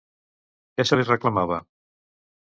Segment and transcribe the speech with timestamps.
[0.79, 1.59] Què se li reclamava?